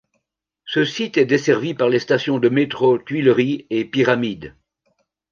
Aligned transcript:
Ce 0.65 0.83
site 0.83 1.17
est 1.19 1.27
desservi 1.27 1.75
par 1.75 1.87
les 1.87 1.99
stations 1.99 2.39
de 2.39 2.49
métro 2.49 2.97
Tuileries 2.97 3.67
et 3.69 3.85
Pyramides. 3.85 4.55